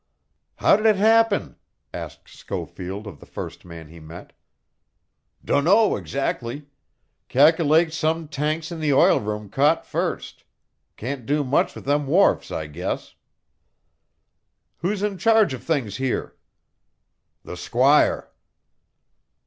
"How'd 0.55 0.87
it 0.87 0.95
happen?" 0.95 1.57
asked 1.93 2.27
Schofield 2.27 3.05
of 3.05 3.19
the 3.19 3.25
first 3.27 3.65
man 3.65 3.87
he 3.89 3.99
met. 3.99 4.33
"Dunno 5.45 5.95
exactly. 5.95 6.65
Cal'late 7.29 7.93
some 7.93 8.27
tanks 8.27 8.71
in 8.71 8.79
the 8.79 8.91
oilroom 8.93 9.47
caught 9.47 9.85
first. 9.85 10.43
Can't 10.97 11.27
do 11.27 11.43
much 11.43 11.75
with 11.75 11.85
them 11.85 12.07
wharfs, 12.07 12.49
I 12.49 12.65
guess." 12.65 13.13
"Who's 14.77 15.03
in 15.03 15.19
charge 15.19 15.53
of 15.53 15.63
things 15.63 15.97
here?" 15.97 16.35
"The 17.43 17.55
squire." 17.55 18.31